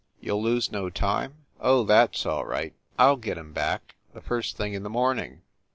[0.19, 3.93] You ll lose no time?" "Oh, that s all right, I ll get em back,
[4.15, 5.43] the first thing in the morning."